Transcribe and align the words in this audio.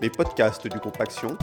les 0.00 0.10
podcasts 0.10 0.66
du 0.66 0.78
groupe 0.78 1.00
Action. 1.00 1.36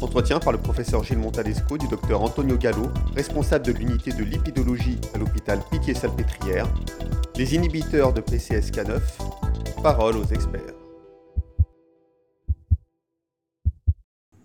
Entretien 0.00 0.38
par 0.40 0.52
le 0.52 0.58
professeur 0.58 1.04
Gilles 1.04 1.18
Montalesco 1.18 1.78
du 1.78 1.86
docteur 1.88 2.22
Antonio 2.22 2.56
Gallo, 2.56 2.90
responsable 3.14 3.66
de 3.66 3.72
l'unité 3.72 4.12
de 4.12 4.24
lipidologie 4.24 4.98
à 5.14 5.18
l'hôpital 5.18 5.60
Pitié-Salpêtrière. 5.70 6.66
Les 7.36 7.54
inhibiteurs 7.54 8.12
de 8.12 8.20
PCSK9. 8.20 9.00
Parole 9.82 10.16
aux 10.16 10.24
experts. 10.24 10.74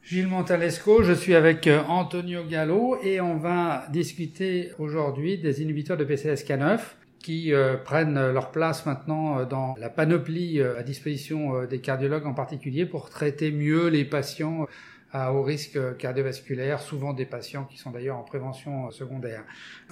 Gilles 0.02 0.28
Montalesco, 0.28 1.04
je 1.04 1.12
suis 1.12 1.36
avec 1.36 1.68
euh, 1.68 1.84
Antonio 1.90 2.46
Gallo 2.46 2.98
et 3.04 3.20
on 3.20 3.38
va 3.38 3.88
discuter 3.92 4.72
aujourd'hui 4.80 5.38
des 5.38 5.62
inhibiteurs 5.62 5.98
de 5.98 6.06
PCSK9 6.06 6.80
qui 7.28 7.52
euh, 7.52 7.76
prennent 7.76 8.32
leur 8.32 8.52
place 8.52 8.86
maintenant 8.86 9.40
euh, 9.40 9.44
dans 9.46 9.76
la 9.78 9.90
panoplie 9.90 10.62
à 10.62 10.82
disposition 10.82 11.66
des 11.66 11.82
cardiologues 11.82 12.26
en 12.26 12.34
particulier 12.34 12.86
pour 12.86 13.10
traiter 13.10 13.52
mieux 13.52 13.90
les 13.90 14.06
patients 14.06 14.66
à 15.12 15.34
haut 15.34 15.44
risque 15.44 15.78
cardiovasculaire, 15.98 16.80
souvent 16.80 17.12
des 17.12 17.26
patients 17.26 17.66
qui 17.66 17.78
sont 17.78 17.92
d'ailleurs 17.92 18.16
en 18.16 18.24
prévention 18.24 18.92
secondaire. 18.92 19.44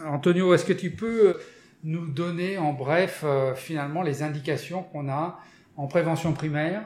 Antonio, 0.05 0.53
est-ce 0.53 0.63
que 0.63 0.71
tu 0.71 0.91
peux 0.91 1.37
nous 1.83 2.07
donner 2.07 2.57
en 2.57 2.71
bref 2.71 3.25
finalement 3.55 4.01
les 4.01 4.23
indications 4.23 4.83
qu'on 4.83 5.09
a 5.09 5.37
en 5.75 5.87
prévention 5.87 6.31
primaire 6.31 6.83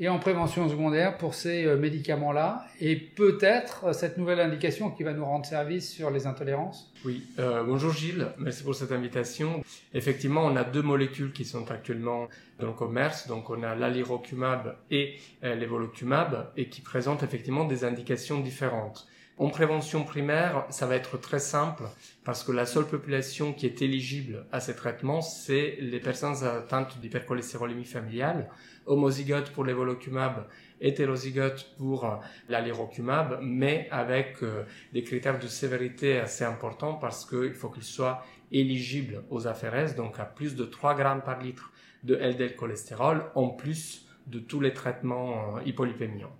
et 0.00 0.08
en 0.08 0.18
prévention 0.18 0.68
secondaire 0.68 1.18
pour 1.18 1.34
ces 1.34 1.64
euh, 1.64 1.76
médicaments-là 1.76 2.66
et 2.80 2.96
peut-être 2.96 3.84
euh, 3.84 3.92
cette 3.92 4.18
nouvelle 4.18 4.40
indication 4.40 4.90
qui 4.90 5.04
va 5.04 5.12
nous 5.12 5.24
rendre 5.24 5.46
service 5.46 5.90
sur 5.90 6.10
les 6.10 6.26
intolérances 6.26 6.92
Oui, 7.04 7.24
euh, 7.38 7.62
bonjour 7.62 7.92
Gilles, 7.92 8.26
merci 8.38 8.64
pour 8.64 8.74
cette 8.74 8.90
invitation. 8.90 9.62
Effectivement, 9.92 10.42
on 10.44 10.56
a 10.56 10.64
deux 10.64 10.82
molécules 10.82 11.32
qui 11.32 11.44
sont 11.44 11.70
actuellement 11.70 12.28
dans 12.58 12.66
le 12.68 12.72
commerce, 12.72 13.28
donc 13.28 13.50
on 13.50 13.62
a 13.62 13.74
l'alirocumab 13.74 14.76
et 14.90 15.14
euh, 15.44 15.54
l'évolucumab 15.54 16.50
et 16.56 16.68
qui 16.68 16.80
présentent 16.80 17.22
effectivement 17.22 17.64
des 17.64 17.84
indications 17.84 18.40
différentes. 18.40 19.06
En 19.36 19.48
prévention 19.48 20.04
primaire, 20.04 20.64
ça 20.70 20.86
va 20.86 20.94
être 20.94 21.18
très 21.18 21.40
simple 21.40 21.82
parce 22.22 22.44
que 22.44 22.52
la 22.52 22.66
seule 22.66 22.86
population 22.86 23.52
qui 23.52 23.66
est 23.66 23.82
éligible 23.82 24.46
à 24.52 24.60
ces 24.60 24.76
traitements, 24.76 25.22
c'est 25.22 25.76
les 25.80 25.98
personnes 25.98 26.44
atteintes 26.44 27.00
d'hypercholestérolémie 27.00 27.84
familiale, 27.84 28.48
homozygote 28.86 29.50
pour 29.50 29.64
l'évolucumab, 29.64 30.46
hétérozygote 30.80 31.74
pour 31.76 32.20
l'alirocumab, 32.48 33.40
mais 33.42 33.88
avec 33.90 34.36
euh, 34.44 34.62
des 34.92 35.02
critères 35.02 35.40
de 35.40 35.48
sévérité 35.48 36.20
assez 36.20 36.44
importants 36.44 36.94
parce 36.94 37.24
qu'il 37.28 37.54
faut 37.54 37.70
qu'ils 37.70 37.82
soient 37.82 38.24
éligibles 38.52 39.24
aux 39.30 39.48
AFRS, 39.48 39.96
donc 39.96 40.20
à 40.20 40.26
plus 40.26 40.54
de 40.54 40.64
3 40.64 40.94
grammes 40.94 41.22
par 41.22 41.40
litre 41.40 41.72
de 42.04 42.14
LDL 42.14 42.54
cholestérol, 42.54 43.24
en 43.34 43.48
plus 43.48 44.06
de 44.28 44.38
tous 44.38 44.60
les 44.60 44.72
traitements 44.72 45.56
euh, 45.56 45.60
hypolipémiants. 45.66 46.36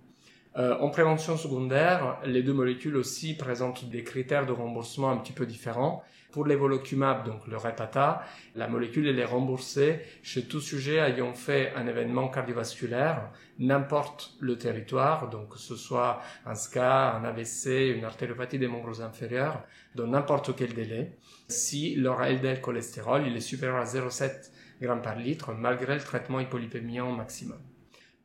Euh, 0.57 0.77
en 0.79 0.89
prévention 0.89 1.35
secondaire, 1.35 2.17
les 2.25 2.41
deux 2.41 2.53
molécules 2.53 2.95
aussi 2.95 3.35
présentent 3.35 3.89
des 3.89 4.05
critères 4.05 4.45
de 4.45 4.53
remboursement 4.53 5.11
un 5.11 5.17
petit 5.17 5.33
peu 5.33 5.45
différents. 5.45 6.01
Pour 6.31 6.45
l'évolucumab, 6.45 7.25
donc 7.25 7.45
le 7.47 7.57
Repata, 7.57 8.23
la 8.55 8.69
molécule 8.69 9.07
elle 9.07 9.19
est 9.19 9.25
remboursée 9.25 10.01
chez 10.23 10.43
tout 10.43 10.61
sujet 10.61 10.97
ayant 10.97 11.33
fait 11.33 11.73
un 11.75 11.87
événement 11.87 12.29
cardiovasculaire, 12.29 13.31
n'importe 13.59 14.35
le 14.39 14.57
territoire, 14.57 15.29
donc 15.29 15.53
que 15.53 15.59
ce 15.59 15.75
soit 15.75 16.21
un 16.45 16.55
SCA, 16.55 17.15
un 17.15 17.25
AVC, 17.25 17.93
une 17.95 18.05
artériopathie 18.05 18.59
des 18.59 18.67
membres 18.67 19.01
inférieurs, 19.01 19.61
dans 19.95 20.07
n'importe 20.07 20.55
quel 20.55 20.73
délai, 20.73 21.17
si 21.49 21.95
leur 21.95 22.21
LDL 22.21 22.61
cholestérol 22.61 23.27
il 23.27 23.35
est 23.35 23.41
supérieur 23.41 23.77
à 23.77 23.85
0,7 23.85 24.51
g 24.81 24.87
par 25.03 25.17
litre 25.17 25.53
malgré 25.53 25.95
le 25.95 26.01
traitement 26.01 26.39
hypolipémiant 26.39 27.11
maximum. 27.11 27.59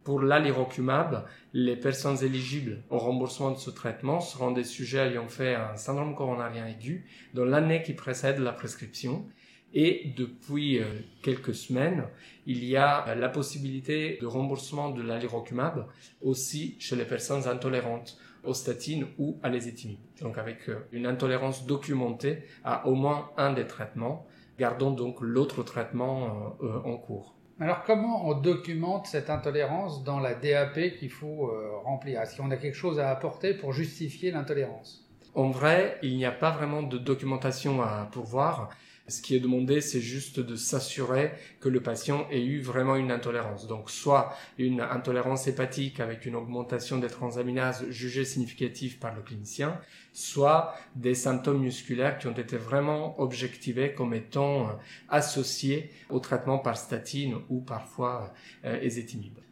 Pour 0.04 0.22
l'alirocumab, 0.22 1.26
les 1.52 1.76
personnes 1.76 2.22
éligibles 2.24 2.82
au 2.88 2.96
remboursement 2.96 3.50
de 3.50 3.58
ce 3.58 3.68
traitement 3.68 4.20
seront 4.20 4.50
des 4.50 4.64
sujets 4.64 5.08
ayant 5.10 5.28
fait 5.28 5.54
un 5.54 5.76
syndrome 5.76 6.14
coronarien 6.14 6.66
aigu 6.66 7.04
dans 7.34 7.44
l'année 7.44 7.82
qui 7.82 7.92
précède 7.92 8.38
la 8.38 8.52
prescription. 8.52 9.26
Et 9.74 10.12
depuis 10.16 10.78
euh, 10.78 10.84
quelques 11.22 11.54
semaines, 11.54 12.04
il 12.46 12.64
y 12.64 12.76
a 12.76 13.14
la 13.14 13.28
possibilité 13.28 14.18
de 14.20 14.26
remboursement 14.26 14.90
de 14.90 15.02
l'alirocumab 15.02 15.86
aussi 16.22 16.76
chez 16.80 16.96
les 16.96 17.04
personnes 17.04 17.46
intolérantes 17.46 18.18
aux 18.42 18.54
statines 18.54 19.06
ou 19.18 19.38
à 19.42 19.48
l'ésétimib. 19.48 19.98
Donc 20.22 20.38
avec 20.38 20.68
euh, 20.68 20.78
une 20.92 21.06
intolérance 21.06 21.66
documentée 21.66 22.42
à 22.64 22.88
au 22.88 22.94
moins 22.94 23.30
un 23.36 23.52
des 23.52 23.66
traitements, 23.66 24.26
gardons 24.58 24.90
donc 24.90 25.20
l'autre 25.20 25.62
traitement 25.62 26.56
euh, 26.62 26.80
en 26.84 26.96
cours. 26.96 27.36
Alors 27.60 27.82
comment 27.84 28.26
on 28.26 28.32
documente 28.32 29.06
cette 29.06 29.28
intolérance 29.28 30.02
dans 30.02 30.18
la 30.18 30.34
DAP 30.34 30.96
qu'il 30.98 31.10
faut 31.10 31.48
euh, 31.48 31.76
remplir? 31.84 32.22
Est-ce 32.22 32.38
qu'on 32.38 32.50
a 32.50 32.56
quelque 32.56 32.74
chose 32.74 32.98
à 32.98 33.10
apporter 33.10 33.52
pour 33.52 33.74
justifier 33.74 34.30
l'intolérance? 34.30 35.06
En 35.34 35.50
vrai, 35.50 35.98
il 36.02 36.16
n'y 36.16 36.24
a 36.24 36.32
pas 36.32 36.52
vraiment 36.52 36.82
de 36.82 36.96
documentation 36.96 37.82
à 37.82 38.08
pourvoir. 38.10 38.70
Ce 39.10 39.20
qui 39.20 39.34
est 39.34 39.40
demandé, 39.40 39.80
c'est 39.80 40.00
juste 40.00 40.38
de 40.38 40.54
s'assurer 40.54 41.32
que 41.60 41.68
le 41.68 41.82
patient 41.82 42.26
ait 42.30 42.44
eu 42.44 42.60
vraiment 42.60 42.94
une 42.94 43.10
intolérance. 43.10 43.66
Donc, 43.66 43.90
soit 43.90 44.36
une 44.56 44.80
intolérance 44.80 45.48
hépatique 45.48 45.98
avec 45.98 46.26
une 46.26 46.36
augmentation 46.36 46.98
des 46.98 47.08
transaminases 47.08 47.84
jugée 47.90 48.24
significative 48.24 48.98
par 48.98 49.14
le 49.14 49.22
clinicien, 49.22 49.80
soit 50.12 50.74
des 50.94 51.14
symptômes 51.14 51.60
musculaires 51.60 52.18
qui 52.18 52.28
ont 52.28 52.36
été 52.36 52.56
vraiment 52.56 53.20
objectivés 53.20 53.94
comme 53.94 54.14
étant 54.14 54.68
euh, 54.68 54.72
associés 55.08 55.90
au 56.08 56.20
traitement 56.20 56.58
par 56.58 56.76
statine 56.76 57.34
ou 57.48 57.60
parfois 57.60 58.32
euh. 58.64 58.88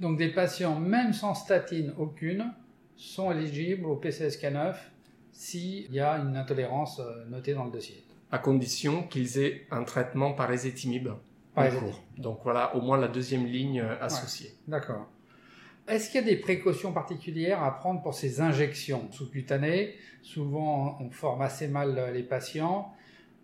Donc, 0.00 0.18
des 0.18 0.28
patients, 0.28 0.78
même 0.78 1.12
sans 1.12 1.34
statine 1.34 1.92
aucune, 1.98 2.52
sont 2.96 3.32
éligibles 3.32 3.86
au 3.86 3.96
PCSK9 3.96 4.74
s'il 5.32 5.92
y 5.92 6.00
a 6.00 6.18
une 6.18 6.36
intolérance 6.36 7.00
euh, 7.00 7.24
notée 7.26 7.54
dans 7.54 7.64
le 7.64 7.70
dossier 7.70 8.07
à 8.30 8.38
condition 8.38 9.02
qu'ils 9.04 9.38
aient 9.38 9.66
un 9.70 9.84
traitement 9.84 10.32
par 10.32 10.52
ésétimib 10.52 11.08
en 11.56 11.70
cours. 11.70 12.02
Donc 12.16 12.40
voilà, 12.44 12.74
au 12.76 12.80
moins 12.80 12.98
la 12.98 13.08
deuxième 13.08 13.46
ligne 13.46 13.80
euh, 13.80 14.00
associée. 14.00 14.54
D'accord. 14.66 15.08
Est-ce 15.88 16.10
qu'il 16.10 16.20
y 16.20 16.24
a 16.24 16.26
des 16.26 16.36
précautions 16.36 16.92
particulières 16.92 17.62
à 17.62 17.74
prendre 17.74 18.02
pour 18.02 18.14
ces 18.14 18.40
injections 18.40 19.10
sous-cutanées? 19.10 19.94
Souvent, 20.22 20.98
on 21.00 21.10
forme 21.10 21.42
assez 21.42 21.66
mal 21.66 21.98
euh, 21.98 22.10
les 22.12 22.22
patients. 22.22 22.92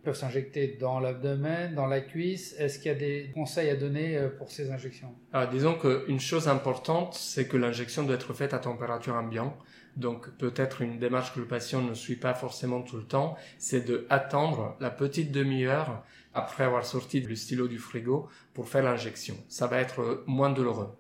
Ils 0.01 0.05
peuvent 0.05 0.17
s'injecter 0.17 0.77
dans 0.79 1.01
l'abdomen, 1.01 1.75
dans 1.75 1.87
la 1.87 2.03
cuisse. 2.03 2.55
Est-ce 2.59 2.79
qu'il 2.79 2.93
y 2.93 2.95
a 2.95 2.99
des 2.99 3.31
conseils 3.33 3.71
à 3.71 3.77
donner 3.77 4.19
euh, 4.19 4.29
pour 4.29 4.51
ces 4.51 4.71
injections? 4.71 5.15
Alors, 5.33 5.51
Disons 5.51 5.75
qu'une 5.75 6.21
chose 6.21 6.47
importante, 6.47 7.15
c'est 7.15 7.49
que 7.49 7.57
l'injection 7.57 8.03
doit 8.05 8.17
être 8.17 8.35
faite 8.35 8.53
à 8.53 8.59
température 8.59 9.15
ambiante. 9.15 9.57
Donc 9.97 10.31
peut-être 10.39 10.83
une 10.83 10.99
démarche 10.99 11.35
que 11.35 11.41
le 11.41 11.47
patient 11.47 11.81
ne 11.83 11.95
suit 11.95 12.17
pas 12.17 12.35
forcément 12.35 12.83
tout 12.83 12.97
le 12.97 13.05
temps, 13.05 13.37
c'est 13.59 13.87
de 13.87 14.07
attendre 14.11 14.77
la 14.81 14.91
petite 14.91 15.31
demi-heure 15.31 16.03
après 16.35 16.65
avoir 16.65 16.85
sorti 16.85 17.21
le 17.21 17.37
stylo 17.37 17.69
du 17.69 17.79
frigo 17.79 18.29
pour 18.55 18.69
faire 18.69 18.83
l'injection. 18.83 19.37
Ça 19.49 19.67
va 19.67 19.79
être 19.79 20.25
moins 20.27 20.51
douloureux. 20.51 20.91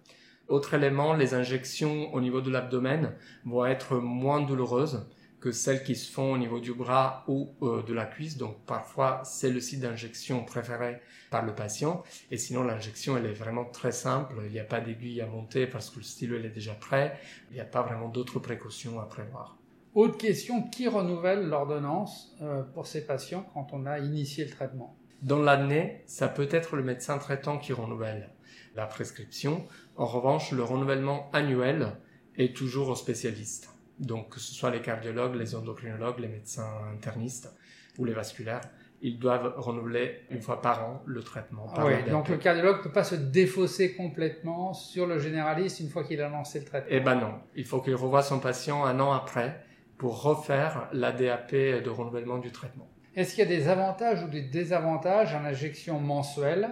Autre 0.49 0.75
élément, 0.75 1.15
les 1.15 1.34
injections 1.34 2.12
au 2.15 2.21
niveau 2.21 2.41
de 2.41 2.50
l'abdomen 2.50 3.15
vont 3.44 3.65
être 3.65 3.97
moins 3.97 4.43
douloureuses 4.43 5.06
que 5.44 5.53
celles 5.53 5.84
qui 5.84 5.94
se 5.94 6.10
font 6.10 6.32
au 6.32 6.38
niveau 6.38 6.59
du 6.59 6.72
bras 6.72 7.22
ou 7.28 7.50
euh, 7.60 7.82
de 7.82 7.93
la 7.93 8.06
cuisse. 8.06 8.38
Donc 8.38 8.65
parfois 8.65 9.21
c'est 9.27 9.50
le 9.50 9.60
site 9.60 9.81
d'injection 9.81 10.43
préféré 10.43 11.03
par 11.31 11.44
le 11.44 11.55
patient. 11.55 12.03
Et 12.31 12.38
sinon 12.38 12.62
l'injection 12.62 13.19
elle 13.19 13.27
est 13.27 13.34
vraiment 13.34 13.66
très 13.66 13.93
simple. 13.93 14.37
Il 14.47 14.53
n'y 14.53 14.59
a 14.59 14.65
pas 14.65 14.81
d'aiguille 14.81 15.21
à 15.21 15.27
monter 15.27 15.66
parce 15.66 15.91
que 15.91 15.99
le 15.99 16.03
stylo 16.03 16.38
est 16.38 16.49
déjà 16.49 16.72
prêt. 16.72 17.21
Il 17.50 17.56
n'y 17.56 17.60
a 17.60 17.66
pas 17.66 17.83
vraiment 17.83 18.09
d'autres 18.09 18.38
précautions 18.38 18.99
à 19.00 19.04
prévoir. 19.04 19.59
Autre 19.94 20.16
question, 20.16 20.62
qui 20.62 20.88
renouvelle 20.88 21.47
l'ordonnance 21.47 22.34
euh, 22.41 22.62
pour 22.62 22.87
ces 22.87 23.04
patients 23.04 23.47
quand 23.53 23.69
on 23.75 23.84
a 23.84 23.99
initié 23.99 24.47
le 24.47 24.50
traitement? 24.50 24.97
Dans 25.21 25.43
l'année, 25.43 26.04
ça 26.06 26.28
peut 26.28 26.49
être 26.50 26.75
le 26.75 26.83
médecin 26.83 27.19
traitant 27.19 27.59
qui 27.59 27.75
renouvelle 27.75 28.31
la 28.77 28.87
prescription. 28.87 29.69
En 29.97 30.06
revanche, 30.06 30.53
le 30.53 30.65
renouvellement 30.65 31.31
annuel 31.34 31.99
est 32.38 32.56
toujours 32.56 32.88
au 32.88 32.94
spécialiste. 32.94 33.73
Donc, 33.98 34.30
que 34.30 34.41
ce 34.41 34.52
soit 34.52 34.70
les 34.70 34.80
cardiologues, 34.80 35.36
les 35.36 35.54
endocrinologues, 35.54 36.18
les 36.18 36.28
médecins 36.28 36.68
internistes 36.92 37.52
ou 37.98 38.04
les 38.04 38.12
vasculaires, 38.12 38.62
ils 39.00 39.18
doivent 39.18 39.54
renouveler 39.58 40.22
une 40.30 40.41
fois 40.41 40.62
par 40.62 40.84
an 40.84 41.02
le 41.04 41.22
traitement. 41.22 41.66
oui, 41.84 42.10
donc 42.10 42.28
le 42.28 42.38
cardiologue 42.38 42.78
ne 42.78 42.82
peut 42.82 42.92
pas 42.92 43.04
se 43.04 43.14
défausser 43.14 43.94
complètement 43.94 44.72
sur 44.72 45.06
le 45.06 45.18
généraliste 45.18 45.80
une 45.80 45.91
fois 45.91 46.04
qu'il 46.04 46.20
a 46.22 46.28
lancé 46.28 46.60
le 46.60 46.64
traitement. 46.64 46.91
Eh 46.91 47.00
ben 47.00 47.16
non, 47.16 47.34
il 47.54 47.66
faut 47.66 47.80
qu'il 47.82 47.94
revoie 47.94 48.22
son 48.22 48.41
patient 48.41 48.84
un 48.84 48.98
an 49.00 49.12
après 49.12 49.62
pour 49.98 50.22
refaire 50.22 50.88
la 50.92 51.12
DAP 51.12 51.52
de 51.52 51.91
renouvellement 51.91 52.38
du 52.38 52.50
traitement. 52.50 52.88
Est-ce 53.14 53.34
qu'il 53.34 53.44
y 53.44 53.46
a 53.46 53.56
des 53.56 53.68
avantages 53.68 54.24
ou 54.24 54.28
des 54.28 54.42
désavantages 54.42 55.34
à 55.34 55.42
l'injection 55.42 56.00
mensuelle 56.00 56.70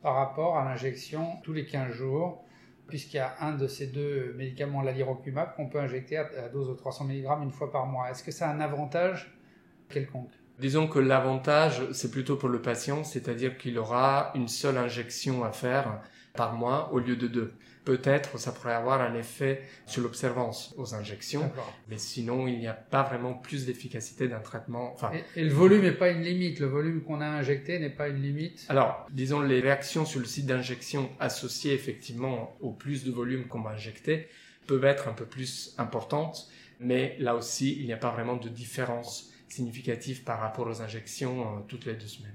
par 0.00 0.14
rapport 0.14 0.56
à 0.56 0.64
l'injection 0.64 1.36
tous 1.42 1.52
les 1.52 1.66
15 1.66 1.92
jours 1.92 2.44
puisqu'il 2.86 3.16
y 3.16 3.20
a 3.20 3.34
un 3.40 3.52
de 3.52 3.66
ces 3.66 3.86
deux 3.86 4.34
médicaments, 4.36 4.82
l'alirocumab, 4.82 5.54
qu'on 5.56 5.68
peut 5.68 5.80
injecter 5.80 6.18
à 6.18 6.48
dose 6.48 6.68
de 6.68 6.74
300 6.74 7.06
mg 7.06 7.26
une 7.42 7.50
fois 7.50 7.70
par 7.72 7.86
mois. 7.86 8.10
Est-ce 8.10 8.22
que 8.22 8.30
ça 8.30 8.50
un 8.50 8.60
avantage 8.60 9.36
quelconque? 9.88 10.32
Disons 10.58 10.86
que 10.86 11.00
l'avantage, 11.00 11.82
c'est 11.92 12.10
plutôt 12.10 12.36
pour 12.36 12.48
le 12.48 12.62
patient, 12.62 13.02
c'est-à-dire 13.02 13.58
qu'il 13.58 13.78
aura 13.78 14.30
une 14.34 14.46
seule 14.46 14.78
injection 14.78 15.44
à 15.44 15.50
faire 15.50 16.00
par 16.34 16.54
mois 16.54 16.92
au 16.92 16.98
lieu 16.98 17.16
de 17.16 17.28
deux. 17.28 17.52
Peut-être 17.84 18.38
ça 18.38 18.52
pourrait 18.52 18.74
avoir 18.74 19.00
un 19.00 19.14
effet 19.14 19.62
sur 19.86 20.02
l'observance 20.02 20.74
aux 20.78 20.94
injections, 20.94 21.50
mais 21.88 21.98
sinon 21.98 22.48
il 22.48 22.58
n'y 22.58 22.66
a 22.66 22.72
pas 22.72 23.02
vraiment 23.02 23.34
plus 23.34 23.66
d'efficacité 23.66 24.26
d'un 24.26 24.40
traitement. 24.40 24.92
Enfin, 24.94 25.12
et, 25.36 25.44
le 25.44 25.52
volume 25.52 25.82
n'est 25.82 25.92
pas 25.92 26.10
une 26.10 26.22
limite. 26.22 26.60
Le 26.60 26.66
volume 26.66 27.02
qu'on 27.02 27.20
a 27.20 27.26
injecté 27.26 27.78
n'est 27.78 27.90
pas 27.90 28.08
une 28.08 28.22
limite. 28.22 28.64
Alors, 28.68 29.06
disons 29.12 29.42
les 29.42 29.60
réactions 29.60 30.06
sur 30.06 30.18
le 30.18 30.26
site 30.26 30.46
d'injection 30.46 31.10
associées 31.20 31.74
effectivement 31.74 32.56
au 32.60 32.72
plus 32.72 33.04
de 33.04 33.12
volume 33.12 33.46
qu'on 33.46 33.60
va 33.60 33.70
injecter 33.70 34.28
peuvent 34.66 34.84
être 34.84 35.08
un 35.08 35.12
peu 35.12 35.26
plus 35.26 35.74
importantes, 35.76 36.48
mais 36.80 37.16
là 37.18 37.34
aussi 37.34 37.76
il 37.78 37.84
n'y 37.84 37.92
a 37.92 37.98
pas 37.98 38.10
vraiment 38.10 38.36
de 38.36 38.48
différence 38.48 39.30
significative 39.48 40.24
par 40.24 40.40
rapport 40.40 40.66
aux 40.66 40.80
injections 40.80 41.42
euh, 41.42 41.60
toutes 41.68 41.84
les 41.84 41.94
deux 41.94 42.06
semaines. 42.06 42.32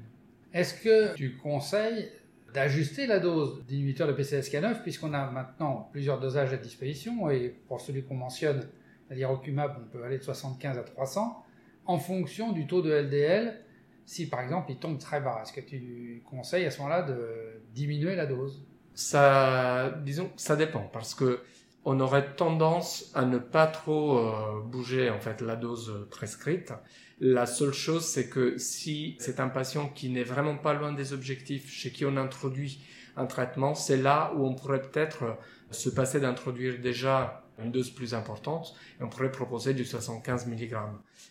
Est-ce 0.54 0.76
que 0.76 1.16
tu 1.16 1.36
conseilles 1.36 2.10
d'ajuster 2.54 3.08
la 3.08 3.20
dose 3.20 3.64
d'inhibiteur 3.66 4.08
de 4.08 4.14
PCSK9 4.14 4.82
puisqu'on 4.82 5.14
a 5.14 5.30
maintenant 5.30 5.90
plusieurs 5.92 6.20
dosages 6.20 6.54
à 6.54 6.58
disposition 6.58 7.30
et 7.30 7.56
pour 7.68 7.82
celui 7.82 8.04
qu'on 8.04 8.16
mentionne, 8.16 8.68
c'est-à-dire 9.08 9.32
Ocumab, 9.32 9.78
on 9.80 9.90
peut 9.90 10.04
aller 10.04 10.18
de 10.18 10.24
75 10.24 10.78
à 10.78 10.84
300 10.84 11.46
en 11.86 11.98
fonction 11.98 12.52
du 12.52 12.68
taux 12.68 12.82
de 12.82 12.92
LDL. 12.92 13.60
Si 14.06 14.28
par 14.28 14.42
exemple 14.42 14.72
il 14.72 14.78
tombe 14.78 14.98
très 14.98 15.22
bas, 15.22 15.40
est-ce 15.44 15.54
que 15.54 15.62
tu 15.62 16.24
conseilles 16.30 16.66
à 16.66 16.72
ce 16.72 16.80
moment-là 16.80 17.04
de 17.04 17.62
diminuer 17.74 18.16
la 18.16 18.26
dose? 18.26 18.66
Ça, 18.94 19.94
disons, 20.04 20.32
ça 20.36 20.56
dépend 20.56 20.90
parce 20.92 21.16
que 21.16 21.42
on 21.86 22.00
aurait 22.00 22.36
tendance 22.36 23.12
à 23.16 23.26
ne 23.26 23.38
pas 23.38 23.68
trop 23.68 24.18
euh, 24.18 24.62
bouger 24.64 25.10
en 25.10 25.20
fait 25.20 25.42
la 25.42 25.56
dose 25.56 26.08
prescrite. 26.12 26.74
La 27.22 27.46
seule 27.46 27.74
chose, 27.74 28.06
c'est 28.06 28.30
que 28.30 28.58
si 28.58 29.18
c'est 29.20 29.42
un 29.42 29.50
patient 29.50 29.90
qui 29.90 30.10
n'est 30.10 30.24
vraiment 30.24 30.56
pas 30.56 30.74
loin 30.74 30.94
des 30.94 31.12
objectifs, 31.12 31.70
chez 31.70 31.92
qui 31.92 32.06
on 32.06 32.16
introduit 32.16 32.82
un 33.18 33.26
traitement, 33.26 33.76
c'est 33.76 33.98
là 33.98 34.32
où 34.36 34.46
on 34.46 34.56
pourrait 34.56 34.82
peut-être 34.82 35.38
se 35.72 35.90
passer 35.90 36.22
d'introduire 36.22 36.80
déjà 36.80 37.44
une 37.62 37.72
dose 37.72 37.90
plus 37.90 38.14
importante 38.14 38.74
et 39.00 39.04
on 39.04 39.10
pourrait 39.10 39.32
proposer 39.32 39.74
du 39.74 39.84
75 39.84 40.48
mg. 40.48 40.78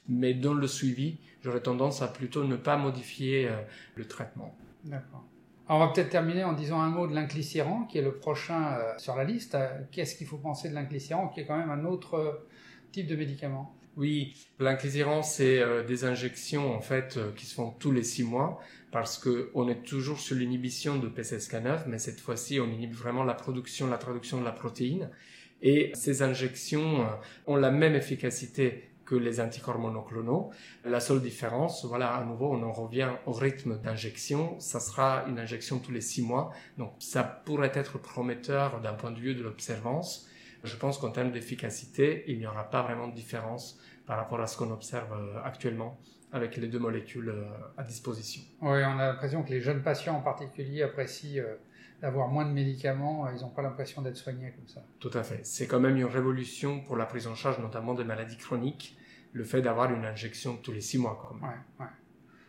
Mais 0.08 0.35
dans 0.35 0.52
le 0.52 0.67
suivi, 0.67 1.19
j'aurais 1.43 1.62
tendance 1.62 2.02
à 2.02 2.08
plutôt 2.08 2.44
ne 2.44 2.56
pas 2.56 2.76
modifier 2.76 3.49
euh, 3.49 3.56
le 3.94 4.05
traitement. 4.06 4.55
D'accord. 4.84 5.25
on 5.69 5.79
va 5.79 5.88
peut-être 5.88 6.11
terminer 6.11 6.44
en 6.44 6.52
disant 6.52 6.81
un 6.81 6.91
mot 6.91 7.06
de 7.06 7.14
l'inclisiran, 7.14 7.84
qui 7.84 7.99
est 7.99 8.02
le 8.02 8.14
prochain 8.14 8.75
euh, 8.75 8.99
sur 8.99 9.17
la 9.17 9.25
liste. 9.25 9.56
Qu'est-ce 9.91 10.17
qu'il 10.17 10.26
faut 10.26 10.37
penser 10.37 10.69
de 10.69 10.75
l'inclisiran, 10.75 11.29
qui 11.29 11.41
est 11.41 11.46
quand 11.46 11.56
même 11.56 11.70
un 11.70 11.87
autre 11.87 12.46
type 12.93 13.06
de 13.06 13.17
médicament? 13.17 13.77
Oui, 13.98 14.32
l'inclisiran, 14.60 15.24
c'est 15.24 15.58
euh, 15.58 15.82
des 15.82 16.04
injections 16.04 16.72
en 16.72 16.80
fait 16.80 17.16
euh, 17.16 17.32
qui 17.32 17.46
se 17.46 17.54
font 17.54 17.72
tous 17.72 17.90
les 17.90 18.04
six 18.04 18.22
mois 18.22 18.60
parce 18.92 19.18
que 19.18 19.50
on 19.54 19.68
est 19.68 19.82
toujours 19.82 20.20
sur 20.20 20.36
l'inhibition 20.36 20.98
de 20.98 21.08
PCSK9, 21.08 21.82
mais 21.88 21.98
cette 21.98 22.20
fois-ci, 22.20 22.60
on 22.60 22.68
inhibe 22.68 22.94
vraiment 22.94 23.24
la 23.24 23.34
production, 23.34 23.88
la 23.88 23.98
traduction 23.98 24.38
de 24.38 24.44
la 24.44 24.52
protéine. 24.52 25.10
Et 25.62 25.90
ces 25.94 26.22
injections 26.22 27.02
euh, 27.02 27.06
ont 27.48 27.56
la 27.56 27.72
même 27.72 27.96
efficacité 27.96 28.84
que 29.04 29.16
les 29.16 29.40
anticorps 29.40 29.80
monoclonaux. 29.80 30.50
La 30.84 31.00
seule 31.00 31.20
différence, 31.20 31.84
voilà, 31.84 32.14
à 32.14 32.24
nouveau, 32.24 32.52
on 32.52 32.62
en 32.62 32.72
revient 32.72 33.10
au 33.26 33.32
rythme 33.32 33.80
d'injection. 33.80 34.60
Ça 34.60 34.78
sera 34.78 35.24
une 35.28 35.40
injection 35.40 35.80
tous 35.80 35.90
les 35.90 36.02
six 36.02 36.22
mois. 36.22 36.52
Donc, 36.76 36.92
ça 37.00 37.24
pourrait 37.24 37.72
être 37.74 37.98
prometteur 37.98 38.80
d'un 38.80 38.92
point 38.92 39.10
de 39.10 39.18
vue 39.18 39.34
de 39.34 39.42
l'observance. 39.42 40.28
Je 40.64 40.76
pense 40.76 40.99
qu'en 40.99 41.10
termes 41.10 41.31
d'efficacité, 41.31 42.25
il 42.28 42.38
n'y 42.38 42.46
aura 42.46 42.69
pas 42.70 42.82
vraiment 42.82 43.08
de 43.08 43.14
différence 43.14 43.81
par 44.06 44.16
rapport 44.16 44.40
à 44.40 44.46
ce 44.46 44.56
qu'on 44.56 44.70
observe 44.70 45.12
euh, 45.12 45.40
actuellement 45.44 45.99
avec 46.32 46.56
les 46.56 46.69
deux 46.69 46.78
molécules 46.78 47.28
euh, 47.31 47.44
à 47.76 47.84
disposition. 47.84 48.43
Oui, 48.60 48.78
on 48.84 48.99
a 48.99 49.08
l'impression 49.08 49.43
que 49.43 49.50
les 49.50 49.60
jeunes 49.60 49.82
patients 49.82 50.16
en 50.16 50.20
particulier 50.20 50.82
apprécient 50.82 51.43
euh, 51.43 51.56
d'avoir 52.02 52.28
moins 52.28 52.44
de 52.44 52.52
médicaments, 52.52 53.28
ils 53.31 53.40
n'ont 53.40 53.50
pas 53.50 53.62
l'impression 53.62 54.02
d'être 54.02 54.16
soignés 54.16 54.52
comme 54.52 54.69
ça. 54.69 54.82
Tout 54.99 55.10
à 55.14 55.22
fait. 55.22 55.40
C'est 55.44 55.66
quand 55.66 55.81
même 55.81 55.96
une 55.96 56.05
révolution 56.05 56.81
pour 56.81 56.96
la 56.96 57.06
prise 57.06 57.26
en 57.26 57.34
charge 57.34 57.58
notamment 57.58 57.94
des 57.94 58.05
maladies 58.05 58.37
chroniques, 58.37 58.96
le 59.32 59.44
fait 59.44 59.62
d'avoir 59.62 59.93
une 59.93 60.05
injection 60.05 60.56
tous 60.56 60.72
les 60.72 60.81
six 60.81 60.99
mois. 60.99 61.19
Quand 61.20 61.34
même. 61.34 61.44
Ouais, 61.44 61.84
ouais. 61.84 61.90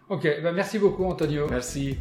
Ok, 0.09 0.23
ben 0.23 0.51
merci 0.53 0.79
beaucoup 0.79 1.05
Antonio. 1.05 1.47
Merci. 1.49 1.97